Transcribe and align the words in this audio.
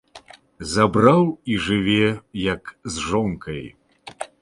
Забраў 0.75 1.21
і 1.53 1.61
жыве, 1.67 2.09
як 2.49 2.75
з 2.97 3.09
жонкай! 3.13 3.63